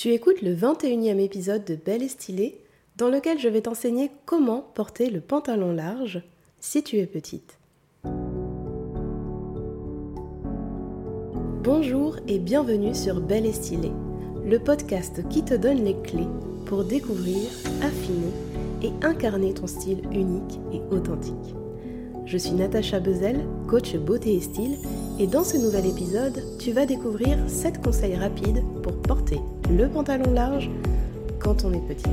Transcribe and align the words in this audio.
Tu 0.00 0.14
écoutes 0.14 0.40
le 0.40 0.54
21e 0.54 1.18
épisode 1.18 1.62
de 1.66 1.74
Belle 1.74 2.02
et 2.02 2.08
Stylée, 2.08 2.58
dans 2.96 3.10
lequel 3.10 3.38
je 3.38 3.48
vais 3.48 3.60
t'enseigner 3.60 4.10
comment 4.24 4.62
porter 4.74 5.10
le 5.10 5.20
pantalon 5.20 5.74
large 5.74 6.22
si 6.58 6.82
tu 6.82 6.96
es 6.96 7.06
petite. 7.06 7.58
Bonjour 11.62 12.16
et 12.28 12.38
bienvenue 12.38 12.94
sur 12.94 13.20
Belle 13.20 13.44
et 13.44 13.52
Stylée, 13.52 13.92
le 14.42 14.58
podcast 14.58 15.28
qui 15.28 15.44
te 15.44 15.52
donne 15.52 15.84
les 15.84 16.00
clés 16.00 16.24
pour 16.64 16.84
découvrir, 16.84 17.50
affiner 17.82 18.32
et 18.82 19.04
incarner 19.04 19.52
ton 19.52 19.66
style 19.66 20.00
unique 20.12 20.58
et 20.72 20.80
authentique. 20.94 21.54
Je 22.30 22.38
suis 22.38 22.52
Natacha 22.52 23.00
Bezel, 23.00 23.44
coach 23.66 23.96
beauté 23.96 24.34
et 24.36 24.40
style, 24.40 24.78
et 25.18 25.26
dans 25.26 25.42
ce 25.42 25.56
nouvel 25.56 25.84
épisode, 25.84 26.40
tu 26.60 26.70
vas 26.70 26.86
découvrir 26.86 27.36
7 27.50 27.82
conseils 27.82 28.14
rapides 28.14 28.62
pour 28.84 29.02
porter 29.02 29.40
le 29.68 29.88
pantalon 29.88 30.32
large 30.32 30.70
quand 31.40 31.64
on 31.64 31.72
est 31.72 31.84
petite. 31.88 32.06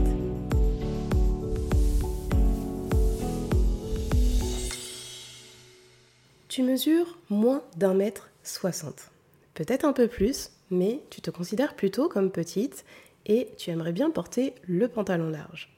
Tu 6.47 6.63
mesures 6.63 7.19
moins 7.29 7.61
d'un 7.75 7.93
mètre 7.93 8.31
soixante. 8.41 9.11
Peut-être 9.53 9.85
un 9.85 9.93
peu 9.93 10.07
plus, 10.07 10.49
mais 10.71 11.03
tu 11.11 11.21
te 11.21 11.29
considères 11.29 11.75
plutôt 11.75 12.09
comme 12.09 12.31
petite 12.31 12.85
et 13.27 13.49
tu 13.59 13.69
aimerais 13.69 13.93
bien 13.93 14.09
porter 14.09 14.55
le 14.67 14.87
pantalon 14.87 15.29
large. 15.29 15.69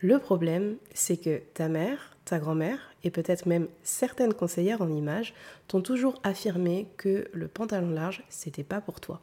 Le 0.00 0.18
problème, 0.18 0.74
c'est 0.92 1.18
que 1.18 1.40
ta 1.54 1.68
mère, 1.68 2.16
ta 2.24 2.40
grand-mère 2.40 2.89
et 3.04 3.10
peut-être 3.10 3.46
même 3.46 3.68
certaines 3.82 4.34
conseillères 4.34 4.82
en 4.82 4.90
images 4.90 5.34
t'ont 5.68 5.80
toujours 5.80 6.14
affirmé 6.22 6.86
que 6.96 7.28
le 7.32 7.48
pantalon 7.48 7.90
large, 7.90 8.22
c'était 8.28 8.64
pas 8.64 8.80
pour 8.80 9.00
toi. 9.00 9.20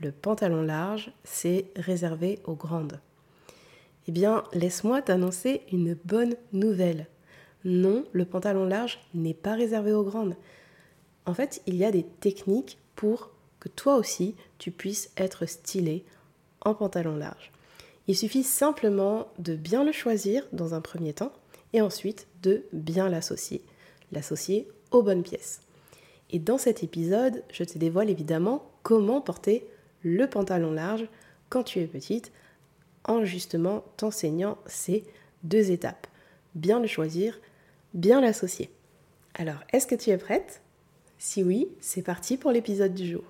Le 0.00 0.10
pantalon 0.12 0.62
large, 0.62 1.12
c'est 1.24 1.66
réservé 1.76 2.40
aux 2.44 2.54
grandes. 2.54 3.00
Eh 4.08 4.12
bien, 4.12 4.44
laisse-moi 4.52 5.02
t'annoncer 5.02 5.62
une 5.70 5.94
bonne 6.04 6.34
nouvelle. 6.52 7.06
Non, 7.64 8.04
le 8.12 8.24
pantalon 8.24 8.64
large 8.64 8.98
n'est 9.14 9.34
pas 9.34 9.54
réservé 9.54 9.92
aux 9.92 10.02
grandes. 10.02 10.36
En 11.26 11.34
fait, 11.34 11.62
il 11.66 11.76
y 11.76 11.84
a 11.84 11.92
des 11.92 12.02
techniques 12.02 12.78
pour 12.96 13.30
que 13.60 13.68
toi 13.68 13.96
aussi, 13.96 14.34
tu 14.58 14.72
puisses 14.72 15.12
être 15.16 15.46
stylé 15.46 16.04
en 16.62 16.74
pantalon 16.74 17.16
large. 17.16 17.52
Il 18.08 18.16
suffit 18.16 18.42
simplement 18.42 19.28
de 19.38 19.54
bien 19.54 19.84
le 19.84 19.92
choisir 19.92 20.44
dans 20.52 20.74
un 20.74 20.80
premier 20.80 21.12
temps 21.12 21.32
et 21.72 21.80
ensuite 21.80 22.26
de 22.42 22.64
bien 22.72 23.08
l'associer, 23.08 23.62
l'associer 24.10 24.68
aux 24.90 25.02
bonnes 25.02 25.22
pièces. 25.22 25.60
Et 26.30 26.38
dans 26.38 26.58
cet 26.58 26.82
épisode, 26.82 27.42
je 27.52 27.64
te 27.64 27.78
dévoile 27.78 28.10
évidemment 28.10 28.70
comment 28.82 29.20
porter 29.20 29.66
le 30.02 30.26
pantalon 30.26 30.72
large 30.72 31.08
quand 31.48 31.62
tu 31.62 31.80
es 31.80 31.86
petite 31.86 32.32
en 33.04 33.24
justement 33.24 33.84
t'enseignant 33.96 34.58
ces 34.66 35.04
deux 35.42 35.70
étapes. 35.70 36.06
Bien 36.54 36.80
le 36.80 36.86
choisir, 36.86 37.38
bien 37.94 38.20
l'associer. 38.20 38.70
Alors, 39.34 39.62
est-ce 39.72 39.86
que 39.86 39.94
tu 39.94 40.10
es 40.10 40.18
prête? 40.18 40.60
Si 41.18 41.42
oui, 41.42 41.68
c'est 41.80 42.02
parti 42.02 42.36
pour 42.36 42.50
l'épisode 42.50 42.94
du 42.94 43.10
jour. 43.10 43.24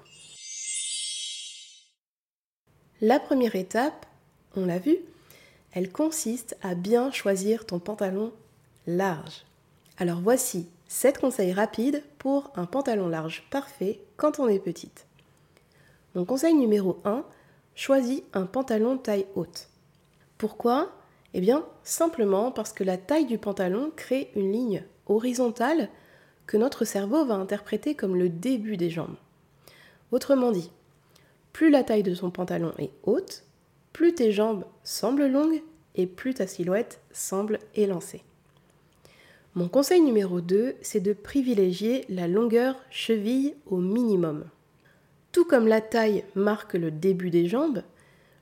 La 3.00 3.18
première 3.18 3.56
étape, 3.56 4.06
on 4.54 4.66
l'a 4.66 4.78
vu, 4.78 4.96
elle 5.72 5.90
consiste 5.90 6.56
à 6.62 6.74
bien 6.74 7.10
choisir 7.10 7.66
ton 7.66 7.78
pantalon 7.78 8.32
large. 8.86 9.44
Alors 9.98 10.20
voici 10.20 10.68
7 10.88 11.18
conseils 11.18 11.52
rapides 11.52 12.02
pour 12.18 12.50
un 12.56 12.66
pantalon 12.66 13.08
large 13.08 13.44
parfait 13.50 14.00
quand 14.16 14.38
on 14.38 14.48
est 14.48 14.58
petite. 14.58 15.06
Mon 16.14 16.24
conseil 16.24 16.54
numéro 16.54 17.00
1, 17.04 17.24
choisis 17.74 18.22
un 18.34 18.44
pantalon 18.44 18.98
taille 18.98 19.26
haute. 19.34 19.68
Pourquoi? 20.36 20.92
Eh 21.34 21.40
bien, 21.40 21.64
simplement 21.82 22.52
parce 22.52 22.74
que 22.74 22.84
la 22.84 22.98
taille 22.98 23.24
du 23.24 23.38
pantalon 23.38 23.90
crée 23.96 24.30
une 24.36 24.52
ligne 24.52 24.84
horizontale 25.06 25.88
que 26.46 26.58
notre 26.58 26.84
cerveau 26.84 27.24
va 27.24 27.34
interpréter 27.34 27.94
comme 27.94 28.16
le 28.16 28.28
début 28.28 28.76
des 28.76 28.90
jambes. 28.90 29.16
Autrement 30.10 30.52
dit, 30.52 30.70
plus 31.54 31.70
la 31.70 31.84
taille 31.84 32.02
de 32.02 32.14
ton 32.14 32.30
pantalon 32.30 32.74
est 32.78 32.90
haute, 33.04 33.44
plus 33.92 34.14
tes 34.14 34.32
jambes 34.32 34.64
semblent 34.84 35.26
longues 35.26 35.62
et 35.94 36.06
plus 36.06 36.34
ta 36.34 36.46
silhouette 36.46 37.00
semble 37.12 37.58
élancée. 37.74 38.22
Mon 39.54 39.68
conseil 39.68 40.00
numéro 40.00 40.40
2, 40.40 40.76
c'est 40.80 41.00
de 41.00 41.12
privilégier 41.12 42.06
la 42.08 42.26
longueur 42.26 42.76
cheville 42.90 43.54
au 43.66 43.76
minimum. 43.76 44.46
Tout 45.30 45.44
comme 45.44 45.66
la 45.66 45.82
taille 45.82 46.24
marque 46.34 46.74
le 46.74 46.90
début 46.90 47.30
des 47.30 47.46
jambes, 47.46 47.82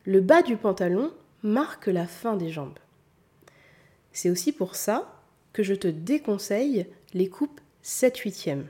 le 0.05 0.21
bas 0.21 0.43
du 0.43 0.57
pantalon 0.57 1.13
marque 1.43 1.89
la 1.89 2.07
fin 2.07 2.37
des 2.37 2.51
jambes. 2.51 2.79
C'est 4.13 4.31
aussi 4.31 4.53
pour 4.53 4.77
ça 4.77 5.21
que 5.53 5.63
je 5.63 5.75
te 5.75 5.89
déconseille 5.89 6.87
les 7.13 7.29
coupes 7.29 7.61
7-8e. 7.85 8.65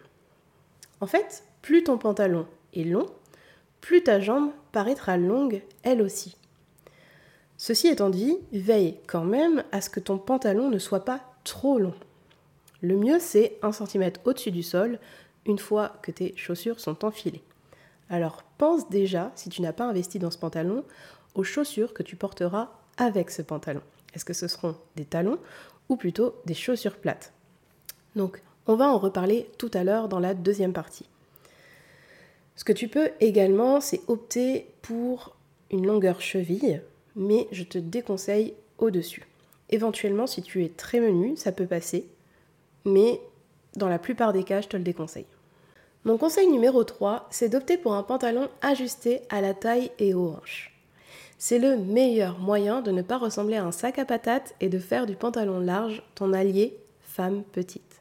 En 1.01 1.07
fait, 1.07 1.45
plus 1.61 1.85
ton 1.85 1.99
pantalon 1.99 2.47
est 2.75 2.85
long, 2.85 3.07
plus 3.81 4.03
ta 4.03 4.21
jambe 4.21 4.51
paraîtra 4.73 5.17
longue 5.17 5.63
elle 5.83 6.03
aussi. 6.03 6.37
Ceci 7.63 7.89
étant 7.89 8.09
dit, 8.09 8.39
veille 8.55 8.97
quand 9.07 9.23
même 9.23 9.65
à 9.71 9.83
ce 9.83 9.91
que 9.91 10.01
ton 10.01 10.17
pantalon 10.17 10.71
ne 10.71 10.79
soit 10.79 11.05
pas 11.05 11.21
trop 11.45 11.79
long. 11.79 11.93
Le 12.81 12.97
mieux, 12.97 13.19
c'est 13.19 13.59
1 13.61 13.73
cm 13.73 14.13
au-dessus 14.25 14.51
du 14.51 14.63
sol, 14.63 14.99
une 15.45 15.59
fois 15.59 15.93
que 16.01 16.11
tes 16.11 16.35
chaussures 16.39 16.81
sont 16.81 17.05
enfilées. 17.05 17.43
Alors 18.09 18.45
pense 18.57 18.89
déjà, 18.89 19.31
si 19.35 19.51
tu 19.51 19.61
n'as 19.61 19.75
pas 19.75 19.85
investi 19.85 20.19
dans 20.19 20.31
ce 20.31 20.39
pantalon, 20.39 20.85
aux 21.35 21.45
chaussures 21.45 21.93
que 21.93 22.03
tu 22.03 22.17
porteras 22.17 22.71
avec 22.97 23.31
ce 23.31 23.43
pantalon. 23.43 23.83
Est-ce 24.15 24.25
que 24.25 24.33
ce 24.33 24.49
seront 24.49 24.75
des 24.97 25.05
talons 25.05 25.39
ou 25.91 25.97
plutôt 25.97 26.37
des 26.47 26.55
chaussures 26.55 26.97
plates? 26.97 27.35
Donc, 28.17 28.43
on 28.69 28.75
va 28.75 28.89
en 28.89 28.97
reparler 28.97 29.51
tout 29.59 29.71
à 29.75 29.85
l'heure 29.85 30.09
dans 30.09 30.19
la 30.19 30.33
deuxième 30.33 30.73
partie. 30.73 31.11
Ce 32.57 32.65
que 32.65 32.73
tu 32.73 32.89
peux 32.89 33.11
également, 33.21 33.83
c'est 33.83 34.01
opter 34.09 34.73
pour 34.81 35.37
une 35.71 35.87
longueur 35.87 36.23
cheville, 36.23 36.81
mais 37.17 37.49
je 37.53 37.63
te 37.63 37.79
déconseille 37.79 38.55
au-dessus. 38.79 39.27
Éventuellement, 39.69 40.27
si 40.27 40.43
tu 40.43 40.65
es 40.65 40.69
très 40.69 41.01
menu, 41.01 41.37
ça 41.37 41.53
peut 41.53 41.67
passer, 41.67 42.07
mais 42.85 43.21
dans 43.77 43.89
la 43.89 43.99
plupart 43.99 44.33
des 44.33 44.45
cas, 44.45 44.61
je 44.61 44.69
te 44.69 44.77
le 44.77 44.83
déconseille. 44.83 45.27
Mon 46.05 46.17
conseil 46.17 46.49
numéro 46.49 46.83
3, 46.83 47.29
c'est 47.31 47.51
d'opter 47.51 47.77
pour 47.77 47.95
un 47.95 48.03
pantalon 48.03 48.49
ajusté 48.63 49.21
à 49.29 49.41
la 49.41 49.55
taille 49.55 49.91
et 49.99 50.15
aux 50.15 50.31
hanches. 50.31 50.73
C'est 51.39 51.59
le 51.59 51.77
meilleur 51.77 52.39
moyen 52.39 52.81
de 52.83 52.91
ne 52.91 53.03
pas 53.03 53.19
ressembler 53.19 53.57
à 53.57 53.65
un 53.65 53.73
sac 53.73 53.99
à 53.99 54.05
patates 54.05 54.55
et 54.61 54.69
de 54.69 54.79
faire 54.79 55.07
du 55.07 55.15
pantalon 55.15 55.61
large 55.61 56.03
ton 56.15 56.33
allié 56.33 56.79
femme 57.01 57.43
petite. 57.43 58.01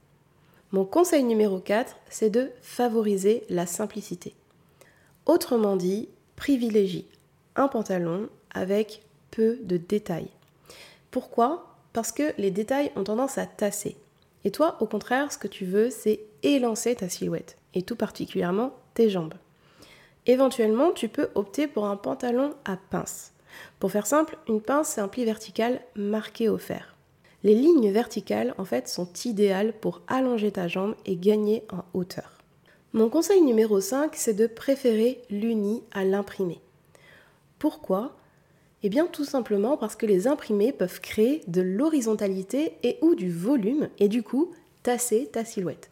Mon 0.71 0.85
conseil 0.85 1.23
numéro 1.23 1.59
4, 1.59 1.97
c'est 2.09 2.29
de 2.29 2.51
favoriser 2.61 3.43
la 3.49 3.65
simplicité. 3.65 4.33
Autrement 5.25 5.75
dit, 5.75 6.09
privilégie 6.35 7.07
un 7.55 7.67
pantalon 7.67 8.29
avec 8.53 9.01
peu 9.31 9.57
de 9.63 9.77
détails. 9.77 10.29
Pourquoi? 11.11 11.75
Parce 11.93 12.11
que 12.11 12.33
les 12.37 12.51
détails 12.51 12.91
ont 12.95 13.03
tendance 13.03 13.37
à 13.37 13.45
tasser. 13.45 13.97
Et 14.45 14.51
toi, 14.51 14.77
au 14.79 14.85
contraire, 14.85 15.31
ce 15.31 15.37
que 15.37 15.47
tu 15.47 15.65
veux, 15.65 15.89
c'est 15.89 16.21
élancer 16.43 16.95
ta 16.95 17.09
silhouette, 17.09 17.57
et 17.73 17.81
tout 17.81 17.95
particulièrement 17.95 18.73
tes 18.93 19.09
jambes. 19.09 19.33
Éventuellement, 20.25 20.91
tu 20.91 21.09
peux 21.09 21.29
opter 21.35 21.67
pour 21.67 21.85
un 21.85 21.97
pantalon 21.97 22.53
à 22.65 22.77
pince. 22.77 23.33
Pour 23.79 23.91
faire 23.91 24.07
simple, 24.07 24.37
une 24.47 24.61
pince, 24.61 24.89
c'est 24.89 25.01
un 25.01 25.07
pli 25.07 25.25
vertical 25.25 25.81
marqué 25.95 26.49
au 26.49 26.57
fer. 26.57 26.95
Les 27.43 27.55
lignes 27.55 27.91
verticales, 27.91 28.53
en 28.57 28.65
fait, 28.65 28.87
sont 28.87 29.09
idéales 29.25 29.73
pour 29.73 30.01
allonger 30.07 30.51
ta 30.51 30.67
jambe 30.67 30.95
et 31.05 31.15
gagner 31.15 31.63
en 31.71 31.83
hauteur. 31.93 32.39
Mon 32.93 33.09
conseil 33.09 33.41
numéro 33.41 33.79
5, 33.79 34.15
c'est 34.15 34.33
de 34.33 34.47
préférer 34.47 35.21
l'uni 35.29 35.83
à 35.91 36.03
l'imprimé. 36.03 36.59
Pourquoi? 37.57 38.15
Eh 38.83 38.89
bien 38.89 39.07
tout 39.07 39.25
simplement 39.25 39.75
parce 39.75 39.95
que 39.95 40.05
les 40.05 40.27
imprimés 40.27 40.71
peuvent 40.71 41.01
créer 41.01 41.41
de 41.47 41.61
l'horizontalité 41.61 42.77
et 42.83 42.97
ou 43.01 43.15
du 43.15 43.31
volume 43.31 43.89
et 43.99 44.07
du 44.07 44.23
coup 44.23 44.51
tasser 44.83 45.29
ta 45.31 45.43
silhouette. 45.43 45.89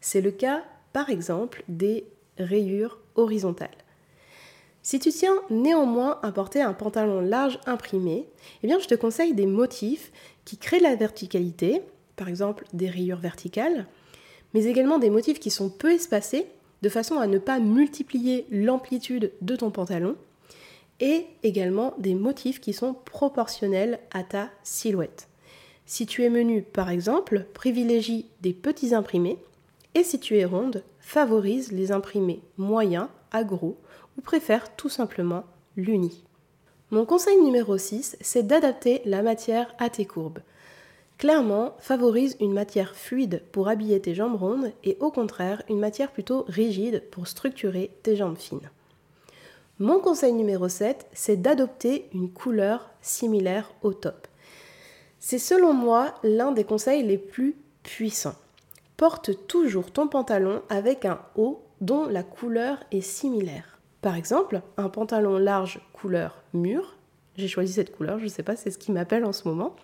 C'est 0.00 0.22
le 0.22 0.30
cas 0.30 0.64
par 0.92 1.10
exemple 1.10 1.62
des 1.68 2.04
rayures 2.38 2.98
horizontales. 3.14 3.68
Si 4.82 4.98
tu 4.98 5.10
tiens 5.10 5.34
néanmoins 5.50 6.18
à 6.22 6.32
porter 6.32 6.62
un 6.62 6.72
pantalon 6.72 7.20
large 7.20 7.60
imprimé, 7.66 8.26
eh 8.62 8.66
bien 8.66 8.78
je 8.78 8.88
te 8.88 8.94
conseille 8.94 9.34
des 9.34 9.46
motifs 9.46 10.10
qui 10.46 10.56
créent 10.56 10.80
la 10.80 10.96
verticalité, 10.96 11.82
par 12.16 12.28
exemple 12.28 12.64
des 12.72 12.88
rayures 12.88 13.18
verticales, 13.18 13.86
mais 14.54 14.64
également 14.64 14.98
des 14.98 15.10
motifs 15.10 15.38
qui 15.38 15.50
sont 15.50 15.68
peu 15.68 15.92
espacés, 15.92 16.46
de 16.80 16.88
façon 16.88 17.18
à 17.18 17.26
ne 17.26 17.38
pas 17.38 17.60
multiplier 17.60 18.46
l'amplitude 18.50 19.32
de 19.42 19.54
ton 19.54 19.70
pantalon, 19.70 20.16
et 21.00 21.26
également 21.42 21.94
des 21.98 22.14
motifs 22.14 22.60
qui 22.60 22.72
sont 22.72 22.94
proportionnels 22.94 23.98
à 24.12 24.22
ta 24.22 24.50
silhouette. 24.62 25.28
Si 25.86 26.06
tu 26.06 26.22
es 26.22 26.30
menu 26.30 26.62
par 26.62 26.90
exemple, 26.90 27.46
privilégie 27.52 28.26
des 28.42 28.52
petits 28.52 28.94
imprimés 28.94 29.38
et 29.94 30.04
si 30.04 30.20
tu 30.20 30.36
es 30.38 30.44
ronde, 30.44 30.84
favorise 31.00 31.72
les 31.72 31.90
imprimés 31.90 32.42
moyens 32.58 33.08
à 33.32 33.42
gros 33.42 33.76
ou 34.16 34.20
préfère 34.20 34.76
tout 34.76 34.88
simplement 34.88 35.44
l'uni. 35.76 36.22
Mon 36.90 37.04
conseil 37.04 37.36
numéro 37.40 37.78
6, 37.78 38.16
c'est 38.20 38.46
d'adapter 38.46 39.00
la 39.04 39.22
matière 39.22 39.74
à 39.78 39.90
tes 39.90 40.04
courbes. 40.04 40.40
Clairement, 41.18 41.74
favorise 41.78 42.36
une 42.40 42.52
matière 42.52 42.96
fluide 42.96 43.42
pour 43.52 43.68
habiller 43.68 44.00
tes 44.00 44.14
jambes 44.14 44.36
rondes 44.36 44.72
et 44.84 44.96
au 45.00 45.10
contraire 45.10 45.62
une 45.68 45.78
matière 45.78 46.12
plutôt 46.12 46.44
rigide 46.48 47.02
pour 47.10 47.26
structurer 47.26 47.90
tes 48.02 48.16
jambes 48.16 48.38
fines. 48.38 48.70
Mon 49.82 49.98
conseil 49.98 50.34
numéro 50.34 50.68
7, 50.68 51.06
c'est 51.14 51.40
d'adopter 51.40 52.10
une 52.12 52.30
couleur 52.30 52.90
similaire 53.00 53.72
au 53.80 53.94
top. 53.94 54.28
C'est 55.18 55.38
selon 55.38 55.72
moi 55.72 56.12
l'un 56.22 56.52
des 56.52 56.64
conseils 56.64 57.02
les 57.02 57.16
plus 57.16 57.56
puissants. 57.82 58.34
Porte 58.98 59.46
toujours 59.46 59.90
ton 59.90 60.06
pantalon 60.06 60.60
avec 60.68 61.06
un 61.06 61.18
haut 61.34 61.62
dont 61.80 62.04
la 62.04 62.22
couleur 62.22 62.76
est 62.92 63.00
similaire. 63.00 63.80
Par 64.02 64.16
exemple, 64.16 64.60
un 64.76 64.90
pantalon 64.90 65.38
large 65.38 65.80
couleur 65.94 66.42
mûr, 66.52 66.98
j'ai 67.36 67.48
choisi 67.48 67.72
cette 67.72 67.96
couleur, 67.96 68.18
je 68.18 68.24
ne 68.24 68.28
sais 68.28 68.42
pas, 68.42 68.56
c'est 68.56 68.70
ce 68.70 68.76
qui 68.76 68.92
m'appelle 68.92 69.24
en 69.24 69.32
ce 69.32 69.48
moment, 69.48 69.76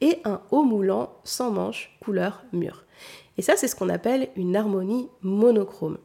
et 0.00 0.20
un 0.24 0.40
haut 0.52 0.62
moulant 0.62 1.16
sans 1.24 1.50
manches 1.50 1.98
couleur 2.00 2.44
mûr. 2.52 2.84
Et 3.38 3.42
ça, 3.42 3.56
c'est 3.56 3.66
ce 3.66 3.74
qu'on 3.74 3.88
appelle 3.88 4.28
une 4.36 4.54
harmonie 4.54 5.08
monochrome. 5.20 5.98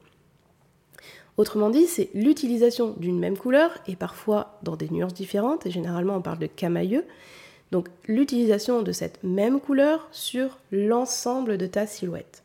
Autrement 1.37 1.69
dit, 1.69 1.85
c'est 1.85 2.09
l'utilisation 2.15 2.95
d'une 2.97 3.19
même 3.19 3.37
couleur, 3.37 3.77
et 3.87 3.95
parfois 3.95 4.57
dans 4.63 4.75
des 4.75 4.89
nuances 4.89 5.13
différentes, 5.13 5.67
et 5.67 5.71
généralement 5.71 6.15
on 6.15 6.21
parle 6.21 6.39
de 6.39 6.47
camailleux, 6.47 7.05
donc 7.71 7.89
l'utilisation 8.07 8.81
de 8.81 8.91
cette 8.91 9.23
même 9.23 9.59
couleur 9.59 10.07
sur 10.11 10.57
l'ensemble 10.71 11.57
de 11.57 11.67
ta 11.67 11.85
silhouette. 11.85 12.43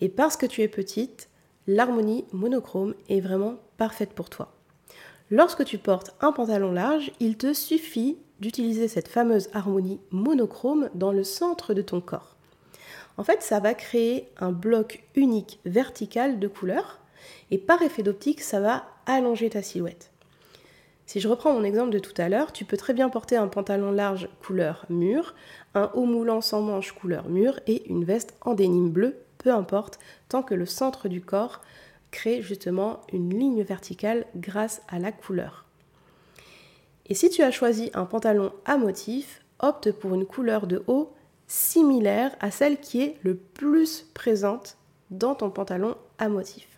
Et 0.00 0.08
parce 0.08 0.36
que 0.36 0.46
tu 0.46 0.62
es 0.62 0.68
petite, 0.68 1.28
l'harmonie 1.66 2.24
monochrome 2.32 2.94
est 3.08 3.20
vraiment 3.20 3.56
parfaite 3.76 4.12
pour 4.12 4.30
toi. 4.30 4.52
Lorsque 5.30 5.64
tu 5.64 5.78
portes 5.78 6.14
un 6.20 6.32
pantalon 6.32 6.70
large, 6.70 7.10
il 7.18 7.36
te 7.36 7.54
suffit 7.54 8.18
d'utiliser 8.40 8.86
cette 8.86 9.08
fameuse 9.08 9.48
harmonie 9.52 10.00
monochrome 10.10 10.90
dans 10.94 11.12
le 11.12 11.24
centre 11.24 11.74
de 11.74 11.82
ton 11.82 12.00
corps. 12.00 12.36
En 13.16 13.24
fait, 13.24 13.42
ça 13.42 13.58
va 13.58 13.74
créer 13.74 14.28
un 14.38 14.52
bloc 14.52 15.04
unique 15.14 15.60
vertical 15.64 16.38
de 16.38 16.48
couleurs 16.48 17.00
et 17.50 17.58
par 17.58 17.82
effet 17.82 18.02
d'optique, 18.02 18.40
ça 18.40 18.60
va 18.60 18.84
allonger 19.06 19.50
ta 19.50 19.62
silhouette. 19.62 20.10
Si 21.06 21.20
je 21.20 21.28
reprends 21.28 21.52
mon 21.52 21.64
exemple 21.64 21.90
de 21.90 21.98
tout 21.98 22.14
à 22.16 22.28
l'heure, 22.28 22.52
tu 22.52 22.64
peux 22.64 22.76
très 22.76 22.94
bien 22.94 23.10
porter 23.10 23.36
un 23.36 23.48
pantalon 23.48 23.92
large 23.92 24.28
couleur 24.42 24.86
mûr, 24.88 25.34
un 25.74 25.90
haut 25.94 26.06
moulant 26.06 26.40
sans 26.40 26.62
manches 26.62 26.92
couleur 26.92 27.28
mûr 27.28 27.60
et 27.66 27.88
une 27.90 28.04
veste 28.04 28.34
en 28.40 28.54
dénime 28.54 28.90
bleu, 28.90 29.16
peu 29.38 29.52
importe, 29.52 29.98
tant 30.28 30.42
que 30.42 30.54
le 30.54 30.66
centre 30.66 31.08
du 31.08 31.20
corps 31.20 31.60
crée 32.10 32.40
justement 32.40 33.00
une 33.12 33.36
ligne 33.38 33.62
verticale 33.62 34.24
grâce 34.36 34.80
à 34.88 34.98
la 34.98 35.12
couleur. 35.12 35.64
Et 37.06 37.14
si 37.14 37.28
tu 37.28 37.42
as 37.42 37.50
choisi 37.50 37.90
un 37.92 38.06
pantalon 38.06 38.52
à 38.64 38.78
motif, 38.78 39.42
opte 39.58 39.92
pour 39.92 40.14
une 40.14 40.24
couleur 40.24 40.66
de 40.66 40.82
haut 40.86 41.12
similaire 41.46 42.34
à 42.40 42.50
celle 42.50 42.80
qui 42.80 43.02
est 43.02 43.16
le 43.22 43.36
plus 43.36 44.06
présente 44.14 44.78
dans 45.10 45.34
ton 45.34 45.50
pantalon 45.50 45.96
à 46.18 46.28
motif. 46.28 46.73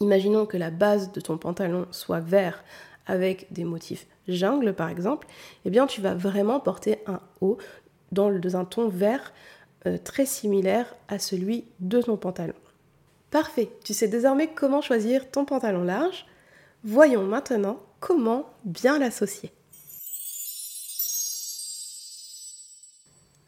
Imaginons 0.00 0.46
que 0.46 0.56
la 0.56 0.70
base 0.70 1.12
de 1.12 1.20
ton 1.20 1.36
pantalon 1.36 1.86
soit 1.90 2.20
vert 2.20 2.64
avec 3.06 3.52
des 3.52 3.64
motifs 3.64 4.06
jungle 4.28 4.72
par 4.72 4.88
exemple, 4.88 5.26
eh 5.64 5.70
bien 5.70 5.86
tu 5.86 6.00
vas 6.00 6.14
vraiment 6.14 6.60
porter 6.60 6.98
un 7.06 7.20
haut 7.40 7.58
dans, 8.12 8.56
un 8.56 8.64
ton 8.64 8.88
vert 8.88 9.32
euh, 9.86 9.98
très 10.02 10.26
similaire 10.26 10.94
à 11.08 11.18
celui 11.18 11.64
de 11.80 12.00
ton 12.00 12.16
pantalon. 12.16 12.54
Parfait, 13.30 13.70
tu 13.84 13.94
sais 13.94 14.08
désormais 14.08 14.48
comment 14.48 14.80
choisir 14.80 15.30
ton 15.30 15.44
pantalon 15.44 15.84
large. 15.84 16.26
Voyons 16.82 17.24
maintenant 17.24 17.80
comment 18.00 18.46
bien 18.64 18.98
l'associer. 18.98 19.52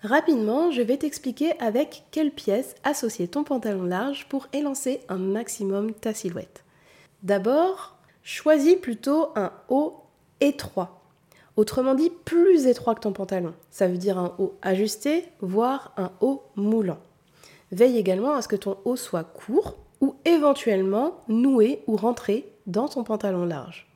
Rapidement, 0.02 0.72
je 0.72 0.82
vais 0.82 0.96
t'expliquer 0.96 1.56
avec 1.60 2.02
quelle 2.10 2.32
pièce 2.32 2.74
associer 2.82 3.28
ton 3.28 3.44
pantalon 3.44 3.84
large 3.84 4.26
pour 4.28 4.48
élancer 4.52 5.00
un 5.08 5.18
maximum 5.18 5.92
ta 5.92 6.12
silhouette. 6.12 6.64
D'abord, 7.22 7.96
choisis 8.24 8.74
plutôt 8.74 9.28
un 9.36 9.52
haut 9.68 10.00
étroit. 10.40 11.02
Autrement 11.56 11.94
dit, 11.94 12.10
plus 12.24 12.66
étroit 12.66 12.96
que 12.96 13.00
ton 13.00 13.12
pantalon. 13.12 13.54
Ça 13.70 13.86
veut 13.86 13.96
dire 13.96 14.18
un 14.18 14.34
haut 14.38 14.54
ajusté, 14.60 15.24
voire 15.40 15.92
un 15.96 16.10
haut 16.20 16.42
moulant. 16.56 16.98
Veille 17.70 17.96
également 17.96 18.34
à 18.34 18.42
ce 18.42 18.48
que 18.48 18.56
ton 18.56 18.78
haut 18.84 18.96
soit 18.96 19.22
court 19.22 19.76
ou 20.00 20.16
éventuellement 20.24 21.20
noué 21.28 21.80
ou 21.86 21.96
rentré 21.96 22.52
dans 22.66 22.88
ton 22.88 23.04
pantalon 23.04 23.44
large. 23.44 23.86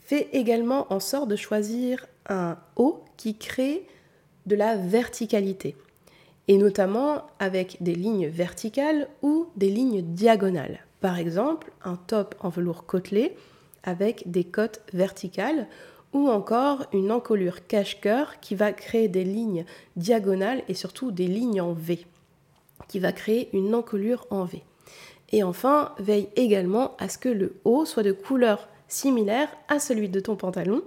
Fais 0.00 0.28
également 0.32 0.90
en 0.90 1.00
sorte 1.00 1.28
de 1.28 1.36
choisir 1.36 2.06
un 2.28 2.56
haut 2.76 3.04
qui 3.18 3.36
crée 3.36 3.86
de 4.46 4.56
la 4.56 4.76
verticalité, 4.76 5.76
et 6.48 6.58
notamment 6.58 7.22
avec 7.38 7.78
des 7.80 7.94
lignes 7.94 8.28
verticales 8.28 9.08
ou 9.22 9.46
des 9.56 9.70
lignes 9.70 10.02
diagonales. 10.02 10.80
Par 11.00 11.18
exemple, 11.18 11.70
un 11.84 11.96
top 11.96 12.34
en 12.40 12.48
velours 12.48 12.86
côtelé 12.86 13.36
avec 13.82 14.30
des 14.30 14.44
côtes 14.44 14.80
verticales 14.92 15.66
ou 16.12 16.28
encore 16.28 16.86
une 16.92 17.10
encolure 17.10 17.66
cache-cœur 17.66 18.40
qui 18.40 18.54
va 18.54 18.72
créer 18.72 19.08
des 19.08 19.24
lignes 19.24 19.64
diagonales 19.96 20.62
et 20.68 20.74
surtout 20.74 21.10
des 21.10 21.26
lignes 21.26 21.60
en 21.60 21.72
V, 21.72 22.06
qui 22.88 23.00
va 23.00 23.12
créer 23.12 23.48
une 23.52 23.74
encolure 23.74 24.26
en 24.30 24.44
V. 24.44 24.62
Et 25.32 25.42
enfin, 25.42 25.92
veille 25.98 26.28
également 26.36 26.96
à 26.98 27.08
ce 27.08 27.18
que 27.18 27.28
le 27.28 27.56
haut 27.64 27.84
soit 27.84 28.04
de 28.04 28.12
couleur 28.12 28.68
similaire 28.94 29.48
à 29.68 29.78
celui 29.78 30.08
de 30.08 30.20
ton 30.20 30.36
pantalon. 30.36 30.82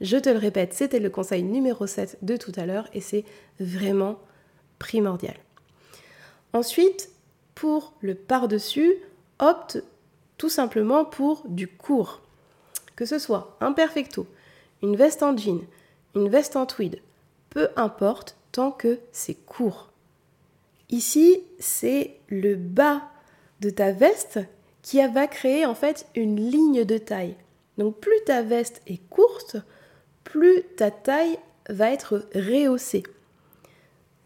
Je 0.00 0.16
te 0.16 0.28
le 0.28 0.38
répète, 0.38 0.74
c'était 0.74 1.00
le 1.00 1.10
conseil 1.10 1.42
numéro 1.42 1.86
7 1.86 2.18
de 2.22 2.36
tout 2.36 2.52
à 2.56 2.66
l'heure 2.66 2.88
et 2.94 3.00
c'est 3.00 3.24
vraiment 3.58 4.18
primordial. 4.78 5.34
Ensuite, 6.52 7.10
pour 7.54 7.92
le 8.00 8.14
par-dessus, 8.14 8.94
opte 9.40 9.82
tout 10.36 10.48
simplement 10.48 11.04
pour 11.04 11.42
du 11.48 11.66
court. 11.66 12.22
Que 12.94 13.04
ce 13.04 13.18
soit 13.18 13.56
un 13.60 13.72
perfecto, 13.72 14.26
une 14.82 14.96
veste 14.96 15.22
en 15.22 15.36
jean, 15.36 15.60
une 16.14 16.28
veste 16.28 16.56
en 16.56 16.66
tweed, 16.66 17.00
peu 17.50 17.68
importe 17.76 18.36
tant 18.52 18.70
que 18.70 18.98
c'est 19.12 19.34
court. 19.34 19.90
Ici, 20.90 21.42
c'est 21.58 22.16
le 22.28 22.54
bas 22.54 23.02
de 23.60 23.70
ta 23.70 23.92
veste 23.92 24.38
qui 24.82 25.04
va 25.06 25.26
créer 25.26 25.66
en 25.66 25.74
fait 25.74 26.06
une 26.14 26.40
ligne 26.40 26.84
de 26.84 26.98
taille. 26.98 27.36
Donc 27.78 27.98
plus 28.00 28.20
ta 28.26 28.42
veste 28.42 28.82
est 28.86 29.00
courte, 29.08 29.56
plus 30.24 30.62
ta 30.76 30.90
taille 30.90 31.38
va 31.70 31.90
être 31.90 32.28
rehaussée. 32.34 33.04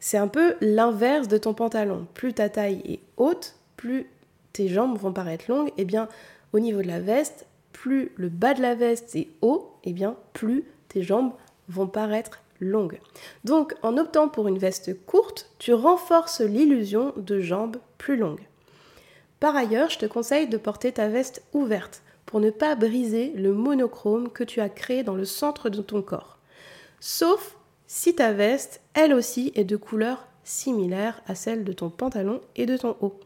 C'est 0.01 0.19
un 0.19 0.29
peu 0.29 0.57
l'inverse 0.61 1.29
de 1.29 1.39
ton 1.39 1.55
pantalon. 1.55 2.09
Plus 2.15 2.35
ta 2.35 2.49
taille 2.49 2.83
est 2.85 3.01
haute, 3.19 3.55
plus 3.77 4.07
tes 4.53 4.69
jambes 4.69 4.99
vont 4.99 5.13
paraître 5.13 5.45
longues, 5.49 5.69
et 5.69 5.83
eh 5.83 5.85
bien 5.85 6.09
au 6.53 6.59
niveau 6.59 6.83
de 6.83 6.89
la 6.89 7.01
veste, 7.01 7.47
plus 7.73 8.13
le 8.17 8.29
bas 8.29 8.55
de 8.55 8.63
la 8.63 8.75
veste 8.75 9.15
est 9.15 9.29
haut, 9.43 9.73
et 9.85 9.91
eh 9.91 9.93
bien 9.93 10.17
plus 10.33 10.65
tes 10.89 11.03
jambes 11.03 11.33
vont 11.69 11.87
paraître 11.87 12.43
longues. 12.61 13.01
Donc 13.45 13.75
en 13.83 13.97
optant 13.97 14.29
pour 14.29 14.49
une 14.49 14.59
veste 14.59 15.05
courte, 15.07 15.51
tu 15.59 15.73
renforces 15.73 16.41
l'illusion 16.41 17.13
de 17.17 17.41
jambes 17.41 17.77
plus 17.99 18.17
longues. 18.17 18.47
Par 19.41 19.57
ailleurs, 19.57 19.91
je 19.91 19.99
te 19.99 20.07
conseille 20.07 20.47
de 20.47 20.57
porter 20.57 20.93
ta 20.93 21.09
veste 21.09 21.43
ouverte 21.53 22.03
pour 22.27 22.41
ne 22.41 22.51
pas 22.51 22.75
briser 22.75 23.33
le 23.35 23.53
monochrome 23.53 24.31
que 24.31 24.45
tu 24.45 24.61
as 24.61 24.69
créé 24.69 25.03
dans 25.03 25.15
le 25.15 25.25
centre 25.25 25.69
de 25.69 25.83
ton 25.83 26.03
corps. 26.03 26.39
Sauf 27.01 27.57
si 27.87 28.15
ta 28.15 28.33
veste, 28.33 28.81
elle 28.95 29.13
aussi, 29.13 29.53
est 29.55 29.65
de 29.65 29.77
couleur 29.77 30.27
similaire 30.45 31.21
à 31.27 31.35
celle 31.35 31.63
de 31.63 31.73
ton 31.73 31.91
pantalon 31.91 32.41
et 32.57 32.65
de 32.65 32.77
ton 32.77 32.97
haut. 33.01 33.21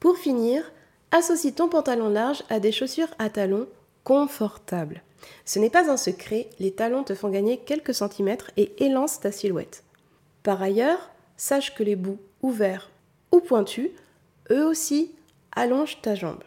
Pour 0.00 0.18
finir, 0.18 0.70
associe 1.10 1.54
ton 1.54 1.68
pantalon 1.68 2.08
large 2.08 2.42
à 2.50 2.60
des 2.60 2.72
chaussures 2.72 3.14
à 3.18 3.30
talons 3.30 3.66
confortables. 4.04 5.02
Ce 5.44 5.58
n'est 5.58 5.70
pas 5.70 5.90
un 5.90 5.96
secret, 5.96 6.50
les 6.58 6.72
talons 6.72 7.04
te 7.04 7.14
font 7.14 7.30
gagner 7.30 7.58
quelques 7.58 7.94
centimètres 7.94 8.50
et 8.56 8.84
élancent 8.84 9.20
ta 9.20 9.32
silhouette. 9.32 9.82
Par 10.42 10.62
ailleurs, 10.62 11.10
sache 11.36 11.74
que 11.74 11.82
les 11.82 11.96
bouts 11.96 12.20
ouverts 12.42 12.90
ou 13.32 13.40
pointus, 13.40 13.90
eux 14.50 14.66
aussi, 14.66 15.12
allongent 15.52 16.00
ta 16.02 16.14
jambe. 16.14 16.44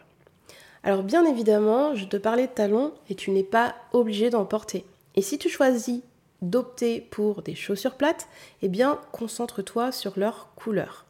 Alors 0.84 1.02
bien 1.02 1.24
évidemment, 1.24 1.94
je 1.94 2.06
te 2.06 2.16
parlais 2.16 2.48
de 2.48 2.52
talons 2.52 2.92
et 3.08 3.14
tu 3.14 3.30
n'es 3.30 3.44
pas 3.44 3.74
obligé 3.92 4.30
d'en 4.30 4.44
porter. 4.44 4.84
Et 5.14 5.22
si 5.22 5.38
tu 5.38 5.48
choisis 5.48 6.00
d'opter 6.40 7.00
pour 7.00 7.42
des 7.42 7.54
chaussures 7.54 7.94
plates, 7.94 8.26
eh 8.62 8.68
bien 8.68 8.98
concentre-toi 9.12 9.92
sur 9.92 10.18
leur 10.18 10.48
couleur. 10.56 11.06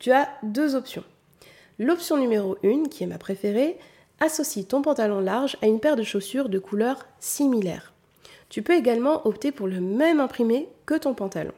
Tu 0.00 0.10
as 0.10 0.28
deux 0.42 0.74
options. 0.74 1.04
L'option 1.78 2.16
numéro 2.16 2.56
1, 2.64 2.84
qui 2.90 3.04
est 3.04 3.06
ma 3.06 3.18
préférée, 3.18 3.78
associe 4.18 4.66
ton 4.66 4.82
pantalon 4.82 5.20
large 5.20 5.56
à 5.62 5.66
une 5.66 5.80
paire 5.80 5.96
de 5.96 6.02
chaussures 6.02 6.48
de 6.48 6.58
couleur 6.58 7.06
similaire. 7.20 7.92
Tu 8.48 8.62
peux 8.62 8.74
également 8.74 9.26
opter 9.26 9.52
pour 9.52 9.68
le 9.68 9.80
même 9.80 10.20
imprimé 10.20 10.68
que 10.84 10.98
ton 10.98 11.14
pantalon. 11.14 11.54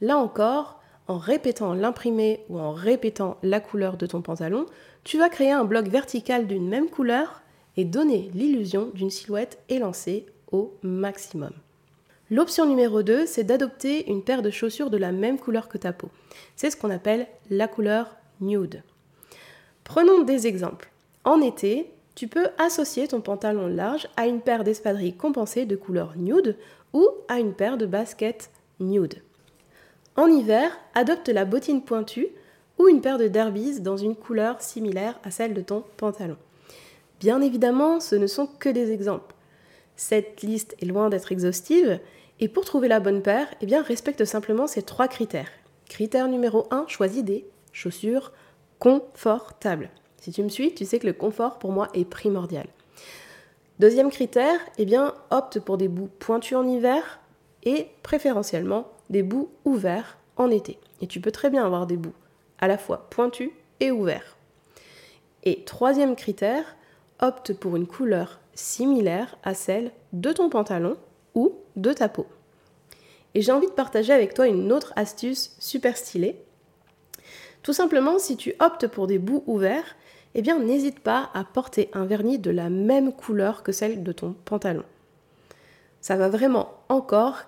Là 0.00 0.18
encore, 0.18 0.80
en 1.08 1.18
répétant 1.18 1.74
l'imprimé 1.74 2.44
ou 2.48 2.58
en 2.60 2.72
répétant 2.72 3.38
la 3.42 3.58
couleur 3.58 3.96
de 3.96 4.06
ton 4.06 4.22
pantalon, 4.22 4.66
tu 5.04 5.18
vas 5.18 5.28
créer 5.28 5.52
un 5.52 5.64
bloc 5.64 5.86
vertical 5.86 6.46
d'une 6.46 6.68
même 6.68 6.88
couleur 6.88 7.42
et 7.76 7.84
donner 7.84 8.30
l'illusion 8.34 8.90
d'une 8.94 9.10
silhouette 9.10 9.58
élancée 9.68 10.26
au 10.52 10.74
maximum. 10.82 11.52
L'option 12.30 12.66
numéro 12.66 13.02
2, 13.02 13.26
c'est 13.26 13.44
d'adopter 13.44 14.08
une 14.10 14.22
paire 14.22 14.42
de 14.42 14.50
chaussures 14.50 14.90
de 14.90 14.96
la 14.96 15.10
même 15.10 15.38
couleur 15.38 15.68
que 15.68 15.78
ta 15.78 15.92
peau. 15.92 16.10
C'est 16.54 16.70
ce 16.70 16.76
qu'on 16.76 16.90
appelle 16.90 17.26
la 17.50 17.66
couleur 17.66 18.16
nude. 18.40 18.82
Prenons 19.82 20.22
des 20.22 20.46
exemples. 20.46 20.90
En 21.24 21.40
été, 21.40 21.90
tu 22.14 22.28
peux 22.28 22.48
associer 22.58 23.08
ton 23.08 23.20
pantalon 23.20 23.66
large 23.66 24.08
à 24.16 24.26
une 24.26 24.40
paire 24.40 24.62
d'espadrilles 24.62 25.16
compensées 25.16 25.66
de 25.66 25.76
couleur 25.76 26.12
nude 26.16 26.56
ou 26.92 27.08
à 27.28 27.40
une 27.40 27.54
paire 27.54 27.76
de 27.76 27.86
baskets 27.86 28.50
nude. 28.78 29.22
En 30.16 30.26
hiver, 30.26 30.70
adopte 30.94 31.28
la 31.28 31.44
bottine 31.44 31.82
pointue 31.82 32.28
ou 32.80 32.88
une 32.88 33.02
paire 33.02 33.18
de 33.18 33.28
derbies 33.28 33.80
dans 33.80 33.98
une 33.98 34.16
couleur 34.16 34.62
similaire 34.62 35.20
à 35.22 35.30
celle 35.30 35.52
de 35.52 35.60
ton 35.60 35.84
pantalon. 35.98 36.38
Bien 37.20 37.42
évidemment, 37.42 38.00
ce 38.00 38.16
ne 38.16 38.26
sont 38.26 38.46
que 38.46 38.70
des 38.70 38.90
exemples. 38.90 39.34
Cette 39.96 40.40
liste 40.40 40.74
est 40.80 40.86
loin 40.86 41.10
d'être 41.10 41.30
exhaustive 41.30 42.00
et 42.40 42.48
pour 42.48 42.64
trouver 42.64 42.88
la 42.88 43.00
bonne 43.00 43.20
paire, 43.20 43.48
eh 43.60 43.66
bien, 43.66 43.82
respecte 43.82 44.24
simplement 44.24 44.66
ces 44.66 44.80
trois 44.80 45.08
critères. 45.08 45.50
Critère 45.90 46.26
numéro 46.26 46.66
1, 46.70 46.86
choisis 46.88 47.22
des 47.22 47.44
chaussures 47.72 48.32
confortables. 48.78 49.90
Si 50.16 50.32
tu 50.32 50.42
me 50.42 50.48
suis, 50.48 50.72
tu 50.72 50.86
sais 50.86 50.98
que 50.98 51.06
le 51.06 51.12
confort 51.12 51.58
pour 51.58 51.72
moi 51.72 51.88
est 51.92 52.06
primordial. 52.06 52.66
Deuxième 53.78 54.10
critère, 54.10 54.58
eh 54.78 54.86
bien, 54.86 55.14
opte 55.30 55.60
pour 55.60 55.76
des 55.76 55.88
bouts 55.88 56.08
pointus 56.18 56.56
en 56.56 56.66
hiver 56.66 57.20
et 57.62 57.88
préférentiellement 58.02 58.88
des 59.10 59.22
bouts 59.22 59.50
ouverts 59.66 60.16
en 60.36 60.50
été. 60.50 60.78
Et 61.02 61.06
tu 61.06 61.20
peux 61.20 61.30
très 61.30 61.50
bien 61.50 61.66
avoir 61.66 61.86
des 61.86 61.98
bouts 61.98 62.14
à 62.60 62.68
la 62.68 62.78
fois 62.78 63.08
pointus 63.10 63.50
et 63.80 63.90
ouverts. 63.90 64.36
Et 65.44 65.64
troisième 65.64 66.16
critère, 66.16 66.76
opte 67.20 67.52
pour 67.54 67.76
une 67.76 67.86
couleur 67.86 68.40
similaire 68.54 69.36
à 69.42 69.54
celle 69.54 69.90
de 70.12 70.32
ton 70.32 70.50
pantalon 70.50 70.96
ou 71.34 71.54
de 71.76 71.92
ta 71.92 72.08
peau. 72.08 72.26
Et 73.34 73.42
j'ai 73.42 73.52
envie 73.52 73.68
de 73.68 73.72
partager 73.72 74.12
avec 74.12 74.34
toi 74.34 74.46
une 74.46 74.72
autre 74.72 74.92
astuce 74.96 75.54
super 75.58 75.96
stylée. 75.96 76.36
Tout 77.62 77.72
simplement, 77.72 78.18
si 78.18 78.36
tu 78.36 78.54
optes 78.58 78.86
pour 78.86 79.06
des 79.06 79.18
bouts 79.18 79.44
ouverts, 79.46 79.96
eh 80.34 80.42
bien 80.42 80.58
n'hésite 80.58 81.00
pas 81.00 81.30
à 81.34 81.44
porter 81.44 81.90
un 81.92 82.04
vernis 82.04 82.38
de 82.38 82.50
la 82.50 82.70
même 82.70 83.12
couleur 83.12 83.62
que 83.62 83.72
celle 83.72 84.02
de 84.02 84.12
ton 84.12 84.34
pantalon. 84.44 84.84
Ça 86.00 86.16
va 86.16 86.28
vraiment 86.28 86.74
encore 86.88 87.42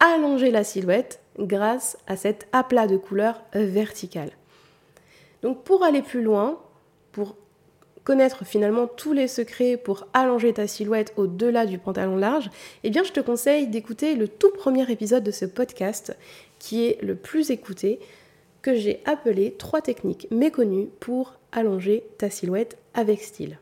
allonger 0.00 0.50
la 0.50 0.64
silhouette 0.64 1.20
grâce 1.38 1.96
à 2.06 2.16
cet 2.16 2.46
aplat 2.52 2.86
de 2.86 2.96
couleur 2.96 3.42
verticale. 3.54 4.30
Donc 5.44 5.62
pour 5.62 5.84
aller 5.84 6.00
plus 6.00 6.22
loin, 6.22 6.58
pour 7.12 7.36
connaître 8.02 8.46
finalement 8.46 8.86
tous 8.86 9.12
les 9.12 9.28
secrets 9.28 9.76
pour 9.76 10.06
allonger 10.14 10.54
ta 10.54 10.66
silhouette 10.66 11.12
au-delà 11.16 11.66
du 11.66 11.76
pantalon 11.76 12.16
large, 12.16 12.50
eh 12.82 12.88
bien 12.88 13.04
je 13.04 13.12
te 13.12 13.20
conseille 13.20 13.66
d'écouter 13.66 14.14
le 14.14 14.26
tout 14.26 14.50
premier 14.50 14.90
épisode 14.90 15.22
de 15.22 15.30
ce 15.30 15.44
podcast 15.44 16.16
qui 16.58 16.86
est 16.86 16.98
le 17.02 17.14
plus 17.14 17.50
écouté 17.50 18.00
que 18.62 18.74
j'ai 18.74 19.02
appelé 19.04 19.52
trois 19.52 19.82
techniques 19.82 20.28
méconnues 20.30 20.88
pour 20.98 21.34
allonger 21.52 22.04
ta 22.16 22.30
silhouette 22.30 22.78
avec 22.94 23.20
style. 23.20 23.58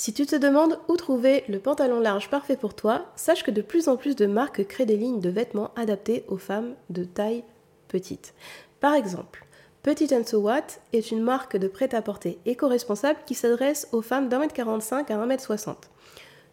Si 0.00 0.14
tu 0.14 0.24
te 0.24 0.34
demandes 0.34 0.78
où 0.88 0.96
trouver 0.96 1.44
le 1.46 1.58
pantalon 1.58 2.00
large 2.00 2.30
parfait 2.30 2.56
pour 2.56 2.72
toi, 2.72 3.04
sache 3.16 3.44
que 3.44 3.50
de 3.50 3.60
plus 3.60 3.86
en 3.86 3.98
plus 3.98 4.16
de 4.16 4.24
marques 4.24 4.66
créent 4.66 4.86
des 4.86 4.96
lignes 4.96 5.20
de 5.20 5.28
vêtements 5.28 5.72
adaptés 5.76 6.24
aux 6.28 6.38
femmes 6.38 6.74
de 6.88 7.04
taille 7.04 7.44
petite. 7.86 8.32
Par 8.80 8.94
exemple, 8.94 9.44
Petit 9.82 10.08
So 10.24 10.38
What 10.38 10.64
est 10.94 11.10
une 11.10 11.20
marque 11.20 11.58
de 11.58 11.68
prêt-à-porter 11.68 12.38
éco-responsable 12.46 13.18
qui 13.26 13.34
s'adresse 13.34 13.88
aux 13.92 14.00
femmes 14.00 14.30
d'un 14.30 14.38
mètre 14.38 14.54
45 14.54 15.10
à 15.10 15.18
1 15.18 15.26
mètre 15.26 15.44
60. 15.44 15.90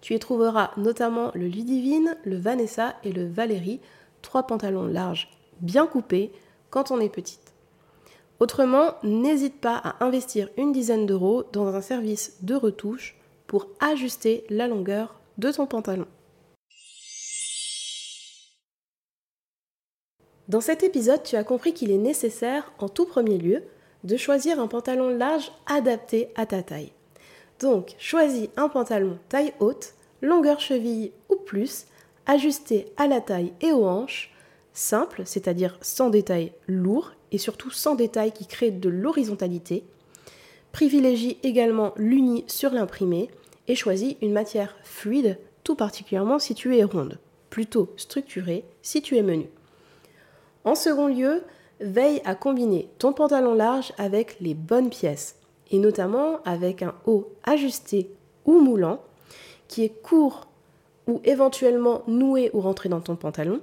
Tu 0.01 0.13
y 0.13 0.19
trouveras 0.19 0.71
notamment 0.75 1.31
le 1.33 1.47
Ludivine, 1.47 2.17
le 2.25 2.35
Vanessa 2.35 2.95
et 3.05 3.13
le 3.13 3.25
Valérie, 3.25 3.79
trois 4.23 4.43
pantalons 4.43 4.87
larges, 4.87 5.31
bien 5.61 5.87
coupés 5.87 6.33
quand 6.69 6.91
on 6.91 6.99
est 6.99 7.07
petite. 7.07 7.53
Autrement, 8.41 8.95
n'hésite 9.03 9.61
pas 9.61 9.77
à 9.77 10.03
investir 10.03 10.49
une 10.57 10.73
dizaine 10.73 11.05
d'euros 11.05 11.45
dans 11.53 11.73
un 11.73 11.81
service 11.81 12.39
de 12.41 12.53
retouche 12.53 13.16
pour 13.47 13.67
ajuster 13.79 14.45
la 14.49 14.67
longueur 14.67 15.19
de 15.37 15.51
ton 15.51 15.65
pantalon. 15.65 16.07
Dans 20.47 20.61
cet 20.61 20.83
épisode, 20.83 21.23
tu 21.23 21.35
as 21.35 21.43
compris 21.43 21.73
qu'il 21.73 21.91
est 21.91 21.97
nécessaire, 21.97 22.71
en 22.79 22.87
tout 22.87 23.05
premier 23.05 23.37
lieu, 23.37 23.63
de 24.05 24.15
choisir 24.15 24.61
un 24.61 24.67
pantalon 24.67 25.09
large 25.09 25.51
adapté 25.65 26.29
à 26.35 26.45
ta 26.45 26.63
taille. 26.63 26.93
Donc, 27.59 27.95
choisis 27.97 28.47
un 28.55 28.69
pantalon 28.69 29.17
taille 29.27 29.53
haute, 29.59 29.93
longueur 30.21 30.59
cheville 30.59 31.11
ou 31.29 31.35
plus, 31.35 31.85
ajusté 32.25 32.93
à 32.97 33.07
la 33.07 33.19
taille 33.19 33.53
et 33.61 33.71
aux 33.71 33.85
hanches, 33.85 34.33
simple, 34.73 35.23
c'est-à-dire 35.25 35.77
sans 35.81 36.09
détails 36.09 36.53
lourds 36.67 37.11
et 37.31 37.37
surtout 37.37 37.71
sans 37.71 37.95
détails 37.95 38.31
qui 38.31 38.45
créent 38.45 38.71
de 38.71 38.89
l'horizontalité. 38.89 39.83
Privilégie 40.77 41.39
également 41.41 41.95
l'uni 41.97 42.43
sur 42.45 42.69
l'imprimé 42.69 43.31
et 43.67 43.73
choisis 43.73 44.15
une 44.21 44.31
matière 44.31 44.75
fluide, 44.83 45.39
tout 45.63 45.73
particulièrement 45.73 46.37
si 46.37 46.53
tu 46.53 46.77
es 46.77 46.83
ronde, 46.83 47.17
plutôt 47.49 47.91
structurée 47.97 48.63
si 48.83 49.01
tu 49.01 49.17
es 49.17 49.23
menu. 49.23 49.47
En 50.65 50.75
second 50.75 51.07
lieu, 51.07 51.41
veille 51.81 52.21
à 52.25 52.35
combiner 52.35 52.91
ton 52.99 53.11
pantalon 53.11 53.55
large 53.55 53.91
avec 53.97 54.39
les 54.39 54.53
bonnes 54.53 54.91
pièces, 54.91 55.37
et 55.71 55.79
notamment 55.79 56.43
avec 56.45 56.83
un 56.83 56.93
haut 57.07 57.27
ajusté 57.43 58.11
ou 58.45 58.59
moulant, 58.59 59.01
qui 59.67 59.83
est 59.83 59.99
court 60.03 60.45
ou 61.07 61.21
éventuellement 61.23 62.03
noué 62.05 62.51
ou 62.53 62.61
rentré 62.61 62.87
dans 62.87 63.01
ton 63.01 63.15
pantalon, 63.15 63.61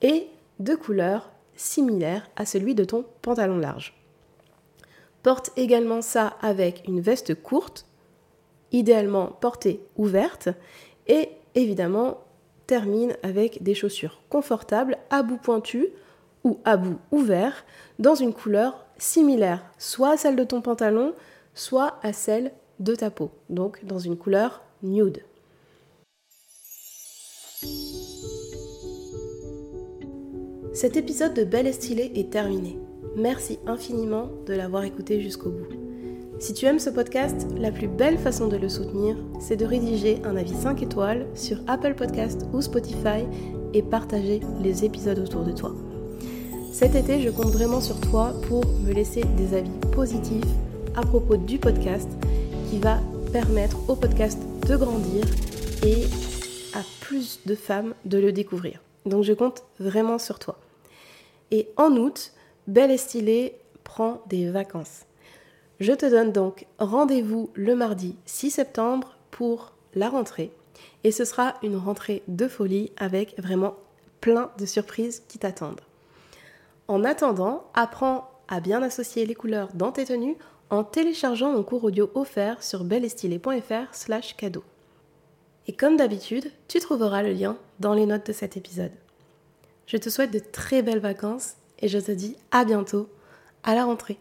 et 0.00 0.28
de 0.60 0.76
couleur 0.76 1.32
similaire 1.56 2.30
à 2.36 2.46
celui 2.46 2.76
de 2.76 2.84
ton 2.84 3.04
pantalon 3.20 3.58
large. 3.58 3.94
Porte 5.22 5.52
également 5.56 6.02
ça 6.02 6.36
avec 6.40 6.82
une 6.88 7.00
veste 7.00 7.40
courte, 7.40 7.86
idéalement 8.72 9.26
portée 9.40 9.80
ouverte, 9.96 10.48
et 11.06 11.28
évidemment 11.54 12.18
termine 12.66 13.16
avec 13.22 13.62
des 13.62 13.74
chaussures 13.74 14.20
confortables 14.28 14.98
à 15.10 15.22
bout 15.22 15.36
pointu 15.36 15.88
ou 16.44 16.58
à 16.64 16.76
bout 16.76 16.98
ouvert 17.10 17.64
dans 17.98 18.14
une 18.14 18.32
couleur 18.32 18.84
similaire, 18.98 19.64
soit 19.78 20.12
à 20.12 20.16
celle 20.16 20.36
de 20.36 20.44
ton 20.44 20.60
pantalon, 20.60 21.14
soit 21.54 21.98
à 22.02 22.12
celle 22.12 22.52
de 22.80 22.94
ta 22.94 23.10
peau, 23.10 23.30
donc 23.48 23.84
dans 23.84 23.98
une 23.98 24.16
couleur 24.16 24.62
nude. 24.82 25.22
Cet 30.72 30.96
épisode 30.96 31.34
de 31.34 31.44
Belle 31.44 31.66
et 31.66 31.72
Stylée 31.72 32.10
est 32.14 32.32
terminé. 32.32 32.78
Merci 33.16 33.58
infiniment 33.66 34.30
de 34.46 34.54
l'avoir 34.54 34.84
écouté 34.84 35.20
jusqu'au 35.20 35.50
bout. 35.50 35.66
Si 36.38 36.54
tu 36.54 36.64
aimes 36.64 36.78
ce 36.78 36.88
podcast, 36.88 37.46
la 37.58 37.70
plus 37.70 37.86
belle 37.86 38.16
façon 38.16 38.48
de 38.48 38.56
le 38.56 38.70
soutenir, 38.70 39.16
c'est 39.38 39.56
de 39.56 39.66
rédiger 39.66 40.22
un 40.24 40.34
avis 40.34 40.54
5 40.54 40.82
étoiles 40.82 41.26
sur 41.34 41.58
Apple 41.66 41.94
Podcast 41.94 42.46
ou 42.54 42.62
Spotify 42.62 43.26
et 43.74 43.82
partager 43.82 44.40
les 44.62 44.86
épisodes 44.86 45.18
autour 45.18 45.44
de 45.44 45.52
toi. 45.52 45.74
Cet 46.72 46.94
été, 46.94 47.20
je 47.20 47.28
compte 47.28 47.52
vraiment 47.52 47.82
sur 47.82 48.00
toi 48.00 48.32
pour 48.48 48.64
me 48.80 48.92
laisser 48.92 49.22
des 49.36 49.54
avis 49.54 49.70
positifs 49.92 50.42
à 50.96 51.02
propos 51.02 51.36
du 51.36 51.58
podcast 51.58 52.08
qui 52.70 52.78
va 52.78 52.98
permettre 53.30 53.76
au 53.90 53.94
podcast 53.94 54.38
de 54.66 54.76
grandir 54.76 55.24
et 55.84 56.04
à 56.74 56.82
plus 57.00 57.40
de 57.44 57.54
femmes 57.54 57.92
de 58.06 58.16
le 58.16 58.32
découvrir. 58.32 58.80
Donc 59.04 59.22
je 59.22 59.34
compte 59.34 59.64
vraiment 59.78 60.18
sur 60.18 60.38
toi. 60.38 60.58
Et 61.50 61.68
en 61.76 61.94
août, 61.96 62.32
Belle 62.68 62.92
et 62.92 62.96
Stylée 62.96 63.56
prend 63.82 64.22
des 64.28 64.48
vacances. 64.48 65.02
Je 65.80 65.92
te 65.92 66.06
donne 66.06 66.30
donc 66.30 66.66
rendez-vous 66.78 67.50
le 67.54 67.74
mardi 67.74 68.16
6 68.26 68.52
septembre 68.52 69.16
pour 69.32 69.72
la 69.94 70.08
rentrée. 70.08 70.52
Et 71.02 71.10
ce 71.10 71.24
sera 71.24 71.54
une 71.62 71.76
rentrée 71.76 72.22
de 72.28 72.46
folie 72.46 72.92
avec 72.96 73.36
vraiment 73.40 73.74
plein 74.20 74.52
de 74.58 74.66
surprises 74.66 75.24
qui 75.26 75.38
t'attendent. 75.38 75.80
En 76.86 77.02
attendant, 77.02 77.64
apprends 77.74 78.30
à 78.46 78.60
bien 78.60 78.82
associer 78.82 79.26
les 79.26 79.34
couleurs 79.34 79.70
dans 79.74 79.90
tes 79.90 80.04
tenues 80.04 80.36
en 80.70 80.84
téléchargeant 80.84 81.52
mon 81.52 81.64
cours 81.64 81.84
audio 81.84 82.10
offert 82.14 82.62
sur 82.62 82.84
belestylé.fr 82.84 83.92
slash 83.92 84.36
cadeau. 84.36 84.62
Et 85.66 85.72
comme 85.72 85.96
d'habitude, 85.96 86.50
tu 86.68 86.78
trouveras 86.78 87.22
le 87.22 87.32
lien 87.32 87.56
dans 87.80 87.94
les 87.94 88.06
notes 88.06 88.26
de 88.26 88.32
cet 88.32 88.56
épisode. 88.56 88.92
Je 89.86 89.96
te 89.96 90.10
souhaite 90.10 90.32
de 90.32 90.38
très 90.38 90.82
belles 90.82 91.00
vacances 91.00 91.54
et 91.82 91.88
je 91.88 91.98
te 91.98 92.12
dis 92.12 92.36
à 92.50 92.64
bientôt 92.64 93.08
à 93.62 93.74
la 93.74 93.84
rentrée. 93.84 94.18